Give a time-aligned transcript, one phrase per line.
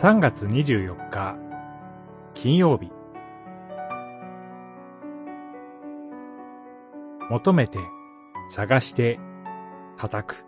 [0.00, 1.36] 3月24日
[2.32, 2.90] 金曜日
[7.28, 7.78] 求めて
[8.48, 9.20] 探して
[9.98, 10.46] 叩く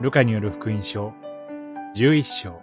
[0.00, 1.12] ルカによる福音書
[1.94, 2.62] 11章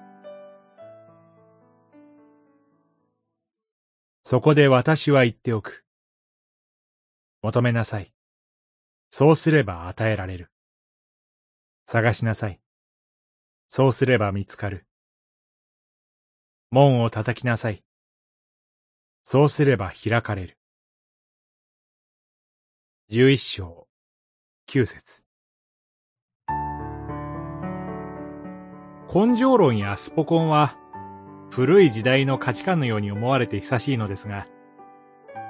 [4.23, 5.86] そこで私は言っておく。
[7.44, 8.12] 求めなさい。
[9.12, 10.52] そうすれば与えられる。
[11.86, 12.62] 探しなさい。
[13.73, 14.85] そうすれば見つかる。
[16.71, 17.85] 門を叩きなさい。
[19.23, 20.57] そうすれば開かれる。
[23.07, 23.88] 十一章、
[24.66, 25.23] 九節。
[29.07, 30.77] 根性論やスポコンは、
[31.49, 34.47] 古い時代の価値観のように思われて久しいのですが、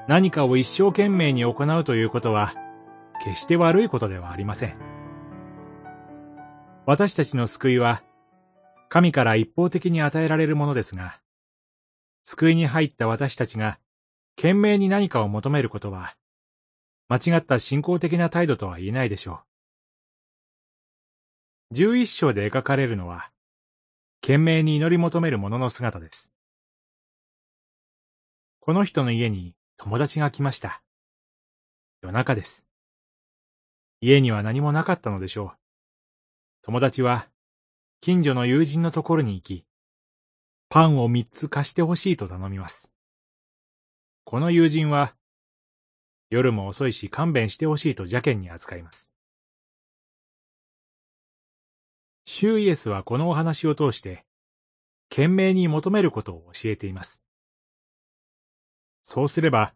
[0.07, 2.53] 何かを一生懸命に行うということは、
[3.23, 4.75] 決して悪いことではありません。
[6.85, 8.03] 私たちの救いは、
[8.93, 11.21] 神から一方的に与えられるものですが、
[12.25, 13.79] 救いに入った私たちが、
[14.35, 16.13] 懸命に何かを求めることは、
[17.07, 19.43] 間違った信仰的な態度とは言えないでしょ
[21.71, 21.75] う。
[21.75, 23.31] 十一章で描かれるのは、
[24.19, 26.29] 懸命に祈り求める者の姿です。
[28.59, 30.83] この人の家に友達が来ました。
[32.01, 32.67] 夜中です。
[34.01, 35.57] 家には何もなかったのでしょう。
[36.63, 37.29] 友達は
[38.03, 39.63] 近所の友人のところに行き、
[40.69, 42.91] パンを三つ貸してほしいと頼みます。
[44.23, 45.13] この友人は、
[46.31, 49.11] 夜も遅いし勘弁してほしいと邪険に扱います。
[52.25, 54.25] シューイエスはこのお話を通して、
[55.11, 57.21] 懸命に求めることを教えています。
[59.03, 59.75] そうすれば、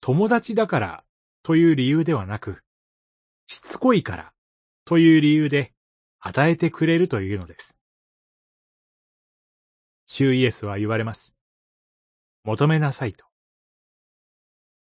[0.00, 1.04] 友達だから
[1.42, 2.62] という理由ではなく、
[3.48, 4.32] しつこいから
[4.86, 5.74] という理由で
[6.20, 7.76] 与えてくれるというのです。
[10.06, 11.36] 主イエスは言われます。
[12.44, 13.26] 求めなさいと。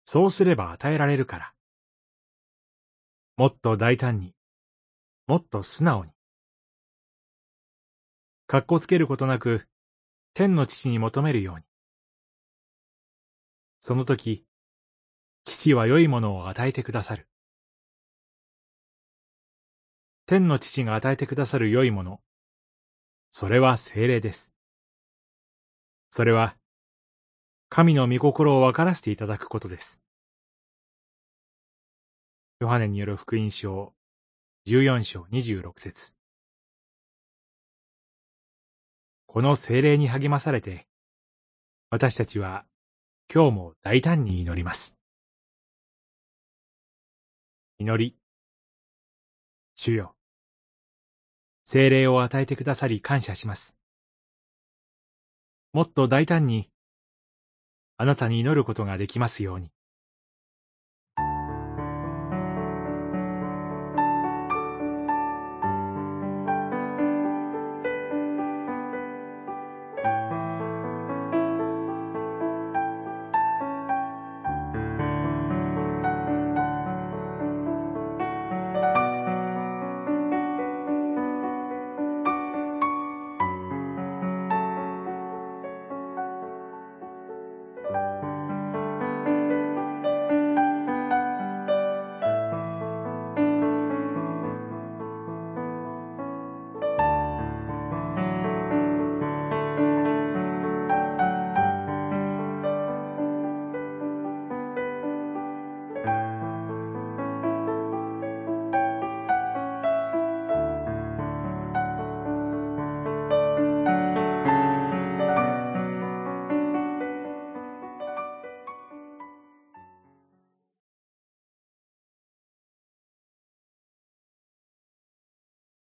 [0.06, 1.54] そうすれば与えられるから。
[3.38, 4.34] もっと大胆に、
[5.28, 6.12] もっと素直に。
[8.48, 9.68] かっこつけることなく、
[10.34, 11.64] 天の父に求めるように。
[13.82, 14.46] その時、
[15.44, 17.28] 父は良いものを与えてくださる。
[20.28, 22.20] 天の父が与えてくださる良いもの。
[23.30, 24.54] それは精霊です。
[26.10, 26.56] それは、
[27.70, 30.02] 神の御心を分からせていただくことです。
[32.60, 33.94] ヨハネによる福音書
[34.66, 36.14] 14章26節
[39.28, 40.88] この精霊に励まされて、
[41.92, 42.66] 私たちは
[43.32, 44.96] 今日も大胆に祈ります。
[47.78, 48.16] 祈り。
[49.76, 50.15] 主よ。
[51.68, 53.76] 精霊を与えてくださり感謝します。
[55.74, 56.70] もっと大胆に、
[57.98, 59.75] あなたに祈ることができますように。